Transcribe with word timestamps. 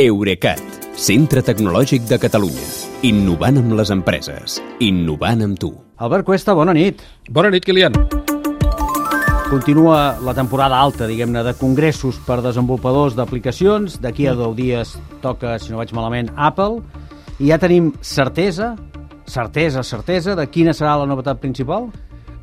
Eurecat, 0.00 0.56
centre 0.96 1.42
tecnològic 1.44 2.06
de 2.08 2.16
Catalunya. 2.16 2.62
Innovant 3.04 3.58
amb 3.60 3.74
les 3.76 3.90
empreses. 3.92 4.54
Innovant 4.80 5.42
amb 5.44 5.58
tu. 5.60 5.68
Albert 6.00 6.24
Cuesta, 6.24 6.54
bona 6.56 6.72
nit. 6.72 7.02
Bona 7.28 7.50
nit, 7.52 7.60
Kilian. 7.60 7.92
Continua 9.50 10.16
la 10.24 10.32
temporada 10.32 10.78
alta, 10.80 11.04
diguem-ne, 11.04 11.42
de 11.44 11.52
congressos 11.60 12.16
per 12.24 12.38
desenvolupadors 12.40 13.18
d'aplicacions. 13.18 13.98
D'aquí 14.00 14.24
a 14.24 14.32
10 14.32 14.56
dies 14.56 14.94
toca, 15.20 15.58
si 15.60 15.68
no 15.68 15.82
vaig 15.82 15.92
malament, 15.92 16.32
Apple. 16.40 16.80
I 17.36 17.52
ja 17.52 17.60
tenim 17.60 17.92
certesa, 18.00 18.72
certesa, 19.28 19.84
certesa, 19.84 20.32
de 20.40 20.48
quina 20.48 20.72
serà 20.72 20.96
la 21.02 21.10
novetat 21.10 21.44
principal? 21.44 21.90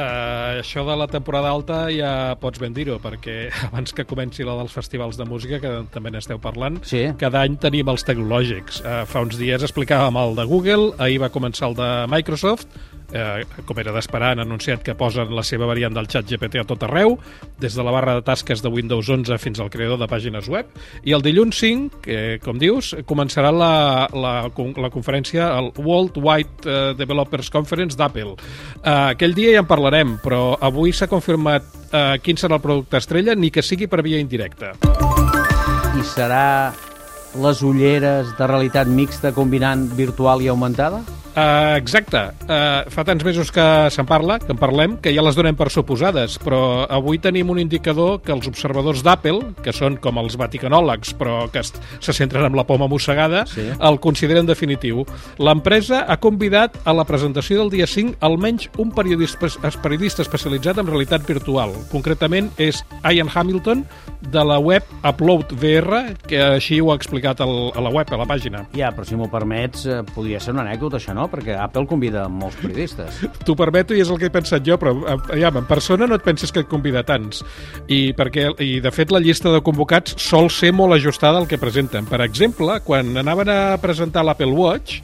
Uh, 0.00 0.60
això 0.62 0.82
de 0.86 0.94
la 0.96 1.06
temporada 1.10 1.50
alta 1.52 1.80
ja 1.92 2.34
pots 2.40 2.60
ben 2.62 2.72
dir-ho, 2.76 2.96
perquè 3.02 3.50
abans 3.68 3.92
que 3.96 4.06
comenci 4.08 4.46
la 4.46 4.54
dels 4.60 4.72
festivals 4.72 5.18
de 5.20 5.26
música, 5.28 5.60
que 5.60 5.72
també 5.92 6.12
n'esteu 6.14 6.40
parlant, 6.40 6.78
Sí. 6.88 7.02
cada 7.20 7.42
any 7.44 7.58
tenim 7.60 7.90
els 7.92 8.06
tecnològics. 8.08 8.80
Uh, 8.80 9.02
fa 9.10 9.20
uns 9.26 9.36
dies 9.40 9.62
explicàvem 9.66 10.16
el 10.22 10.38
de 10.40 10.46
Google, 10.48 10.92
ahir 10.98 11.20
va 11.20 11.28
començar 11.34 11.68
el 11.70 11.76
de 11.78 11.90
Microsoft, 12.12 12.66
eh, 13.12 13.44
com 13.66 13.78
era 13.80 13.92
d'esperar, 13.94 14.32
han 14.34 14.42
anunciat 14.44 14.82
que 14.84 14.94
posen 14.98 15.32
la 15.34 15.44
seva 15.46 15.68
variant 15.70 15.94
del 15.96 16.08
xat 16.10 16.28
GPT 16.28 16.62
a 16.62 16.66
tot 16.68 16.84
arreu, 16.86 17.16
des 17.60 17.76
de 17.76 17.84
la 17.86 17.94
barra 17.94 18.16
de 18.18 18.24
tasques 18.26 18.62
de 18.62 18.72
Windows 18.72 19.08
11 19.08 19.38
fins 19.38 19.60
al 19.60 19.70
creador 19.70 20.00
de 20.00 20.08
pàgines 20.10 20.48
web, 20.50 20.70
i 21.04 21.14
el 21.16 21.24
dilluns 21.24 21.58
5, 21.60 22.02
que, 22.04 22.20
com 22.44 22.58
dius, 22.60 22.92
començarà 23.08 23.52
la, 23.54 23.72
la, 24.14 24.34
la 24.50 24.92
conferència, 24.92 25.50
el 25.58 25.72
World 25.78 26.18
Wide 26.20 26.66
eh, 26.66 26.92
Developers 26.98 27.50
Conference 27.50 27.98
d'Apple. 27.98 28.36
Eh, 28.82 28.90
aquell 29.14 29.36
dia 29.36 29.56
ja 29.56 29.64
en 29.64 29.70
parlarem, 29.70 30.16
però 30.22 30.56
avui 30.60 30.94
s'ha 30.94 31.10
confirmat 31.10 31.66
eh, 31.92 32.18
quin 32.24 32.38
serà 32.40 32.58
el 32.58 32.64
producte 32.64 33.00
estrella, 33.00 33.34
ni 33.34 33.50
que 33.50 33.64
sigui 33.64 33.90
per 33.90 34.02
via 34.06 34.20
indirecta. 34.22 34.74
I 35.90 36.06
serà 36.06 36.72
les 37.40 37.62
ulleres 37.62 38.32
de 38.38 38.46
realitat 38.46 38.90
mixta 38.90 39.34
combinant 39.34 39.86
virtual 39.98 40.42
i 40.42 40.50
augmentada? 40.50 41.02
Uh, 41.30 41.76
exacte. 41.78 42.18
Uh, 42.48 42.82
fa 42.90 43.04
tants 43.06 43.22
mesos 43.24 43.52
que 43.54 43.64
se'n 43.94 44.06
parla, 44.08 44.40
que 44.42 44.50
en 44.50 44.58
parlem, 44.58 44.96
que 45.02 45.12
ja 45.14 45.22
les 45.22 45.36
donem 45.38 45.54
per 45.56 45.68
suposades, 45.70 46.34
però 46.42 46.86
avui 46.90 47.20
tenim 47.22 47.52
un 47.54 47.60
indicador 47.62 48.18
que 48.24 48.32
els 48.34 48.48
observadors 48.50 49.04
d'Apple, 49.06 49.52
que 49.62 49.72
són 49.72 49.96
com 50.02 50.18
els 50.18 50.34
vaticanòlegs, 50.40 51.14
però 51.20 51.44
que 51.54 51.62
se 51.62 52.12
centren 52.16 52.48
amb 52.48 52.58
la 52.58 52.66
poma 52.66 52.88
mossegada, 52.90 53.44
Sí. 53.46 53.68
el 53.78 54.00
consideren 54.00 54.46
definitiu. 54.46 55.04
L'empresa 55.38 56.04
ha 56.08 56.18
convidat 56.18 56.76
a 56.84 56.92
la 56.92 57.04
presentació 57.06 57.60
del 57.60 57.70
dia 57.70 57.86
5 57.86 58.16
almenys 58.20 58.68
un 58.78 58.90
periodista, 58.90 59.48
periodista 59.82 60.22
especialitzat 60.22 60.78
en 60.78 60.86
realitat 60.90 61.26
virtual. 61.26 61.72
Concretament 61.92 62.50
és 62.58 62.82
Ian 63.04 63.30
Hamilton, 63.32 63.84
de 64.20 64.42
la 64.44 64.58
web 64.58 64.84
Upload 65.02 65.54
VR, 65.56 66.14
que 66.28 66.40
així 66.58 66.80
ho 66.80 66.90
ha 66.92 66.96
explicat 66.98 67.40
al, 67.40 67.70
a 67.74 67.80
la 67.80 67.88
web, 67.88 68.10
a 68.12 68.18
la 68.20 68.26
pàgina. 68.28 68.66
Ja, 68.76 68.90
però 68.92 69.06
si 69.08 69.16
m'ho 69.16 69.30
permets, 69.32 69.86
eh, 69.88 70.02
podria 70.14 70.40
ser 70.40 70.52
una 70.52 70.66
anècdota, 70.66 70.98
això, 71.00 71.14
no? 71.16 71.19
Perquè 71.30 71.56
Apple 71.60 71.86
convida 71.90 72.26
molts 72.32 72.56
periodistes. 72.60 73.20
T'ho 73.46 73.56
permeto 73.58 73.96
i 73.96 74.00
és 74.00 74.10
el 74.12 74.20
que 74.20 74.30
he 74.30 74.34
pensat 74.34 74.64
jo, 74.66 74.78
però 74.80 74.94
eh, 75.02 75.18
ja, 75.42 75.52
en 75.52 75.68
persona 75.68 76.08
no 76.08 76.16
et 76.16 76.24
penses 76.26 76.52
que 76.52 76.64
et 76.64 76.70
convida 76.70 77.04
tants. 77.06 77.44
I, 77.88 78.14
perquè, 78.16 78.50
I, 78.62 78.72
de 78.84 78.94
fet, 78.94 79.12
la 79.12 79.22
llista 79.22 79.52
de 79.52 79.62
convocats 79.66 80.16
sol 80.22 80.50
ser 80.54 80.72
molt 80.76 80.96
ajustada 80.96 81.40
al 81.40 81.48
que 81.50 81.60
presenten. 81.60 82.08
Per 82.08 82.22
exemple, 82.24 82.78
quan 82.86 83.16
anaven 83.20 83.52
a 83.52 83.60
presentar 83.82 84.24
l'Apple 84.24 84.54
Watch, 84.54 85.00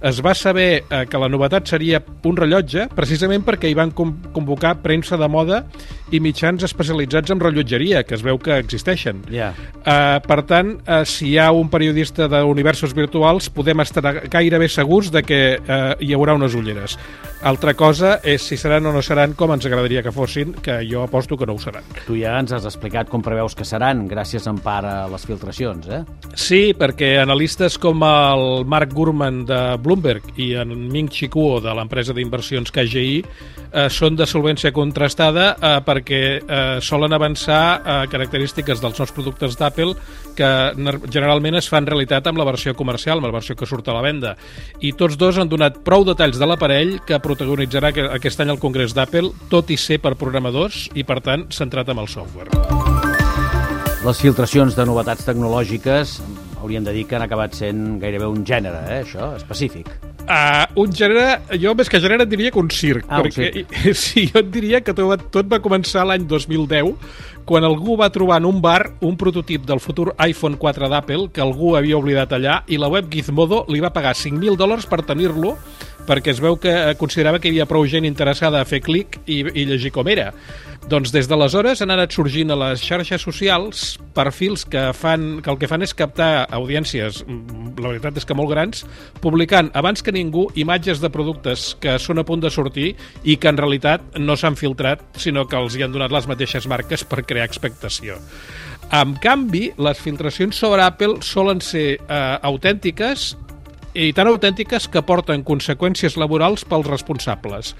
es 0.00 0.20
va 0.24 0.34
saber 0.34 0.84
eh, 0.88 1.04
que 1.08 1.20
la 1.20 1.28
novetat 1.28 1.68
seria 1.68 2.00
un 2.24 2.36
rellotge, 2.36 2.88
precisament 2.96 3.44
perquè 3.46 3.70
hi 3.70 3.76
van 3.76 3.92
com 3.96 4.14
convocar 4.34 4.76
premsa 4.82 5.18
de 5.20 5.28
moda 5.28 5.62
i 6.10 6.20
mitjans 6.22 6.64
especialitzats 6.66 7.30
en 7.30 7.40
rellotgeria, 7.40 8.02
que 8.04 8.16
es 8.16 8.24
veu 8.24 8.38
que 8.40 8.56
existeixen. 8.58 9.22
Ja. 9.30 9.52
Uh, 9.80 10.18
per 10.24 10.40
tant, 10.48 10.72
uh, 10.82 11.02
si 11.08 11.30
hi 11.30 11.36
ha 11.38 11.50
un 11.54 11.70
periodista 11.70 12.26
d'universos 12.30 12.94
virtuals, 12.96 13.50
podem 13.54 13.84
estar 13.84 14.02
gairebé 14.32 14.68
segurs 14.72 15.12
de 15.14 15.22
que 15.22 15.40
uh, 15.60 15.92
hi 16.00 16.14
haurà 16.16 16.34
unes 16.38 16.56
ulleres. 16.58 16.96
Altra 17.46 17.72
cosa 17.72 18.18
és 18.26 18.42
si 18.44 18.58
seran 18.60 18.84
o 18.84 18.92
no 18.92 19.00
seran 19.00 19.32
com 19.38 19.54
ens 19.54 19.64
agradaria 19.64 20.02
que 20.04 20.12
fossin, 20.12 20.52
que 20.60 20.80
jo 20.84 21.04
aposto 21.06 21.38
que 21.40 21.46
no 21.48 21.54
ho 21.56 21.62
seran. 21.62 21.86
Tu 22.04 22.18
ja 22.20 22.34
ens 22.40 22.52
has 22.52 22.66
explicat 22.68 23.08
com 23.08 23.22
preveus 23.24 23.56
que 23.56 23.64
seran, 23.64 24.02
gràcies 24.10 24.44
en 24.50 24.58
part 24.60 24.84
a 24.84 25.06
les 25.08 25.24
filtracions, 25.24 25.88
eh? 25.88 26.02
Sí, 26.34 26.74
perquè 26.76 27.14
analistes 27.22 27.78
com 27.80 28.04
el 28.04 28.66
Mark 28.68 28.92
Gurman 28.92 29.46
de 29.48 29.60
Bloomberg 29.90 30.30
i 30.38 30.52
en 30.54 30.70
Ming 30.92 31.10
Chi 31.10 31.26
Kuo 31.28 31.58
de 31.60 31.74
l'empresa 31.74 32.14
d'inversions 32.14 32.70
KGI 32.70 33.16
eh, 33.18 33.88
són 33.90 34.14
de 34.14 34.26
solvència 34.30 34.70
contrastada 34.72 35.48
eh, 35.58 35.72
perquè 35.82 36.20
eh, 36.38 36.78
solen 36.86 37.12
avançar 37.16 37.62
eh, 37.82 37.96
característiques 38.12 38.78
dels 38.80 39.00
nous 39.02 39.12
productes 39.16 39.58
d'Apple 39.58 39.96
que 40.38 40.50
ner- 40.78 41.00
generalment 41.10 41.58
es 41.58 41.66
fan 41.68 41.88
realitat 41.90 42.30
amb 42.30 42.38
la 42.38 42.46
versió 42.46 42.76
comercial, 42.78 43.18
amb 43.18 43.26
la 43.26 43.34
versió 43.34 43.56
que 43.58 43.66
surt 43.66 43.90
a 43.90 43.96
la 43.98 44.04
venda. 44.06 44.36
I 44.78 44.92
tots 44.94 45.18
dos 45.18 45.40
han 45.42 45.50
donat 45.50 45.82
prou 45.84 46.06
detalls 46.06 46.38
de 46.38 46.46
l'aparell 46.46 47.00
que 47.08 47.18
protagonitzarà 47.18 47.90
que- 47.92 48.06
aquest 48.14 48.40
any 48.46 48.54
al 48.54 48.62
Congrés 48.62 48.94
d'Apple, 48.94 49.32
tot 49.50 49.70
i 49.74 49.76
ser 49.76 49.98
per 49.98 50.14
programadors 50.20 50.86
i, 50.94 51.02
per 51.04 51.18
tant, 51.26 51.48
centrat 51.50 51.90
en 51.90 51.98
el 51.98 52.08
software. 52.08 52.48
Les 54.06 54.16
filtracions 54.22 54.72
de 54.78 54.84
novetats 54.88 55.26
tecnològiques 55.26 56.14
haurien 56.60 56.84
de 56.84 56.92
dir 56.92 57.06
que 57.08 57.16
han 57.16 57.22
acabat 57.26 57.54
sent 57.56 57.98
gairebé 58.02 58.26
un 58.28 58.44
gènere, 58.46 58.80
eh, 58.88 59.02
això, 59.04 59.32
específic. 59.36 59.88
Uh, 60.30 60.66
un 60.84 60.92
gènere, 60.94 61.40
jo 61.58 61.72
més 61.74 61.88
que 61.90 61.98
gènere 61.98 62.22
et 62.22 62.30
diria 62.30 62.50
que 62.54 62.60
un 62.60 62.68
circ, 62.70 63.06
Ah, 63.08 63.18
un 63.20 63.26
perquè 63.26 63.64
sí, 63.98 64.28
jo 64.30 64.38
et 64.44 64.50
diria 64.52 64.80
que 64.84 64.92
tot, 64.94 65.08
va- 65.10 65.16
tot 65.18 65.48
va 65.50 65.58
començar 65.64 66.04
l'any 66.06 66.26
2010, 66.28 66.92
quan 67.48 67.64
algú 67.66 67.96
va 67.98 68.10
trobar 68.14 68.36
en 68.38 68.46
un 68.46 68.60
bar 68.62 68.92
un 69.00 69.16
prototip 69.18 69.64
del 69.66 69.80
futur 69.80 70.12
iPhone 70.22 70.54
4 70.60 70.88
d'Apple 70.92 71.30
que 71.34 71.40
algú 71.42 71.72
havia 71.74 71.96
oblidat 71.98 72.36
allà 72.36 72.60
i 72.70 72.78
la 72.78 72.86
web 72.92 73.08
Gizmodo 73.10 73.64
li 73.72 73.80
va 73.82 73.90
pagar 73.90 74.12
5.000 74.14 74.54
dòlars 74.60 74.86
per 74.86 75.00
tenir-lo 75.08 75.56
perquè 76.06 76.30
es 76.30 76.38
veu 76.40 76.56
que 76.60 76.70
eh, 76.70 76.94
considerava 77.00 77.40
que 77.40 77.48
hi 77.48 77.56
havia 77.56 77.66
prou 77.66 77.86
gent 77.90 78.06
interessada 78.06 78.60
a 78.60 78.68
fer 78.68 78.80
clic 78.84 79.18
i, 79.26 79.40
i 79.42 79.64
llegir 79.66 79.90
com 79.94 80.06
era. 80.08 80.30
Doncs 80.90 81.12
des 81.14 81.28
d'aleshores 81.30 81.78
han 81.84 81.92
anat 81.94 82.10
sorgint 82.10 82.50
a 82.50 82.56
les 82.58 82.80
xarxes 82.82 83.22
socials 83.22 83.92
perfils 84.10 84.64
que, 84.66 84.88
fan, 84.90 85.36
que 85.38 85.52
el 85.52 85.58
que 85.60 85.68
fan 85.70 85.84
és 85.86 85.92
captar 85.94 86.48
audiències, 86.50 87.20
la 87.78 87.92
veritat 87.92 88.16
és 88.18 88.26
que 88.26 88.34
molt 88.34 88.50
grans, 88.50 88.80
publicant 89.22 89.68
abans 89.78 90.02
que 90.02 90.10
ningú 90.10 90.48
imatges 90.58 90.98
de 90.98 91.12
productes 91.14 91.76
que 91.78 91.94
són 92.02 92.18
a 92.18 92.24
punt 92.26 92.42
de 92.42 92.50
sortir 92.50 92.88
i 93.22 93.36
que 93.38 93.52
en 93.52 93.60
realitat 93.60 94.18
no 94.18 94.34
s'han 94.34 94.58
filtrat, 94.58 95.04
sinó 95.14 95.44
que 95.46 95.60
els 95.60 95.76
hi 95.78 95.84
han 95.86 95.94
donat 95.94 96.10
les 96.10 96.26
mateixes 96.26 96.66
marques 96.66 97.06
per 97.06 97.22
crear 97.22 97.46
expectació. 97.46 98.18
En 98.90 99.14
canvi, 99.22 99.68
les 99.78 100.00
filtracions 100.02 100.58
sobre 100.58 100.82
Apple 100.82 101.20
solen 101.22 101.62
ser 101.62 102.00
eh, 102.00 102.18
autèntiques 102.42 103.36
i 103.94 104.10
tan 104.10 104.26
autèntiques 104.26 104.90
que 104.90 105.06
porten 105.06 105.46
conseqüències 105.46 106.18
laborals 106.18 106.66
pels 106.66 106.90
responsables. 106.90 107.76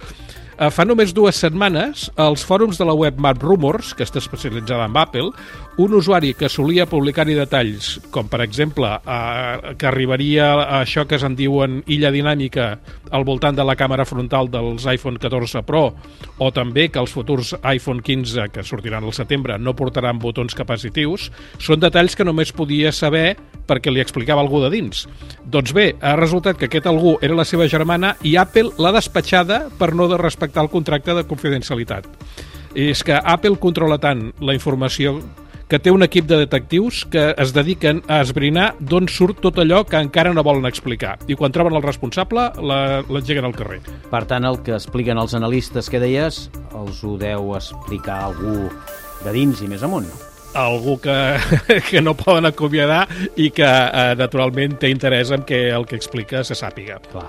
Eh, 0.61 0.69
Fa 0.69 0.85
només 0.85 1.15
dues 1.17 1.39
setmanes, 1.41 2.11
als 2.21 2.43
fòrums 2.45 2.77
de 2.77 2.85
la 2.85 2.93
web 2.93 3.17
Mad 3.17 3.41
Rumors, 3.41 3.95
que 3.97 4.05
està 4.05 4.21
especialitzada 4.21 4.85
en 4.91 4.97
Apple, 5.01 5.31
un 5.81 5.95
usuari 5.97 6.35
que 6.37 6.51
solia 6.53 6.85
publicar-hi 6.85 7.33
detalls, 7.39 7.95
com 8.13 8.29
per 8.29 8.43
exemple 8.45 8.91
eh, 8.93 9.73
que 9.81 9.89
arribaria 9.89 10.51
a 10.61 10.83
això 10.83 11.07
que 11.09 11.17
se'n 11.17 11.39
diuen 11.39 11.79
illa 11.89 12.11
dinàmica 12.13 12.75
al 13.11 13.25
voltant 13.25 13.57
de 13.57 13.65
la 13.65 13.77
càmera 13.81 14.05
frontal 14.05 14.51
dels 14.53 14.85
iPhone 14.93 15.17
14 15.23 15.65
Pro, 15.65 15.87
o 16.37 16.51
també 16.53 16.91
que 16.93 17.01
els 17.01 17.17
futurs 17.17 17.55
iPhone 17.63 18.05
15, 18.05 18.51
que 18.53 18.67
sortiran 18.67 19.09
al 19.09 19.17
setembre, 19.17 19.57
no 19.57 19.73
portaran 19.79 20.21
botons 20.21 20.53
capacitius, 20.59 21.31
són 21.57 21.81
detalls 21.81 22.19
que 22.19 22.29
només 22.29 22.53
podia 22.53 22.93
saber 22.93 23.39
perquè 23.71 23.95
li 23.95 24.03
explicava 24.03 24.43
algú 24.43 24.61
de 24.65 24.73
dins. 24.75 25.07
Doncs 25.47 25.75
bé, 25.77 25.93
ha 26.03 26.17
resultat 26.19 26.59
que 26.59 26.67
aquest 26.67 26.91
algú 26.91 27.17
era 27.23 27.39
la 27.39 27.47
seva 27.47 27.69
germana 27.71 28.17
i 28.27 28.35
Apple 28.41 28.75
l'ha 28.83 28.95
despatxada 28.99 29.69
per 29.79 29.95
no 29.95 30.11
de 30.11 30.19
respectar 30.19 30.67
el 30.67 30.73
contracte 30.73 31.15
de 31.15 31.27
confidencialitat. 31.31 32.11
I 32.75 32.91
és 32.93 33.05
que 33.07 33.15
Apple 33.15 33.59
controla 33.63 33.99
tant 34.03 34.29
la 34.43 34.55
informació 34.55 35.21
que 35.71 35.79
té 35.79 35.93
un 35.95 36.03
equip 36.03 36.27
de 36.27 36.41
detectius 36.41 37.05
que 37.07 37.29
es 37.39 37.53
dediquen 37.55 38.01
a 38.11 38.19
esbrinar 38.25 38.73
d'on 38.83 39.07
surt 39.07 39.39
tot 39.45 39.61
allò 39.63 39.85
que 39.87 40.01
encara 40.03 40.33
no 40.35 40.43
volen 40.43 40.67
explicar. 40.67 41.15
I 41.31 41.39
quan 41.39 41.55
troben 41.55 41.79
el 41.79 41.85
responsable, 41.87 42.49
l'engeguen 42.59 43.47
al 43.47 43.55
carrer. 43.55 43.79
Per 44.11 44.25
tant, 44.27 44.49
el 44.49 44.59
que 44.67 44.75
expliquen 44.75 45.21
els 45.23 45.37
analistes 45.39 45.91
que 45.91 46.03
deies, 46.03 46.49
els 46.75 47.05
ho 47.07 47.15
deu 47.23 47.55
explicar 47.55 48.19
algú 48.33 48.67
de 49.23 49.37
dins 49.37 49.63
i 49.63 49.71
més 49.71 49.87
amunt. 49.87 50.11
Algú 50.55 50.99
que, 51.01 51.37
que 51.91 52.01
no 52.03 52.15
poden 52.19 52.47
acomiadar 52.47 53.07
i 53.37 53.51
que 53.55 53.65
eh, 53.67 54.15
naturalment 54.19 54.79
té 54.83 54.91
interès 54.91 55.31
en 55.31 55.45
que 55.47 55.69
el 55.71 55.87
que 55.87 55.97
explica 55.97 56.43
se 56.45 56.57
sàpiga. 56.59 56.99
Clar. 57.13 57.29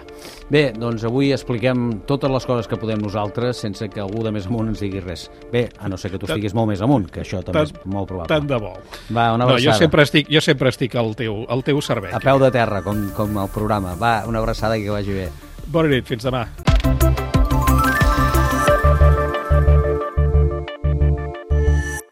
Bé, 0.51 0.71
doncs 0.75 1.05
avui 1.07 1.29
expliquem 1.31 2.01
totes 2.09 2.31
les 2.33 2.45
coses 2.49 2.67
que 2.67 2.79
podem 2.81 2.99
nosaltres 2.99 3.61
sense 3.63 3.87
que 3.93 4.01
algú 4.03 4.23
de 4.25 4.33
més 4.35 4.47
amunt 4.49 4.71
ens 4.73 4.81
digui 4.83 4.99
res. 4.99 5.27
Bé, 5.51 5.67
a 5.79 5.87
no 5.87 5.97
ser 6.01 6.11
que 6.11 6.17
tu 6.19 6.25
Tant- 6.25 6.35
estiguis 6.37 6.55
molt 6.57 6.71
més 6.73 6.81
amunt, 6.81 7.07
que 7.11 7.21
això 7.21 7.43
també 7.43 7.61
tant- 7.61 7.77
és 7.77 7.85
molt 7.85 8.09
probable. 8.09 8.27
Tant 8.33 8.47
de 8.49 8.57
bo. 8.59 8.73
Va, 9.13 9.29
una 9.35 9.45
No, 9.45 9.51
jo 9.51 9.69
abraçada. 9.69 9.77
sempre 9.79 10.03
estic, 10.03 10.27
jo 10.31 10.41
sempre 10.41 10.69
estic 10.69 10.95
al 10.95 11.15
teu, 11.15 11.45
al 11.47 11.63
teu 11.63 11.79
servei. 11.81 12.11
A 12.13 12.19
peu 12.19 12.39
de 12.39 12.51
terra, 12.51 12.81
com, 12.81 13.09
com 13.15 13.37
el 13.37 13.49
programa. 13.53 13.95
Va, 13.95 14.23
una 14.27 14.39
abraçada 14.39 14.77
i 14.77 14.83
que 14.83 14.89
vagi 14.91 15.13
bé. 15.13 15.29
Bona 15.71 15.87
nit, 15.93 16.05
fins 16.09 16.23
demà. 16.27 16.47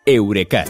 Eurecat, 0.05 0.69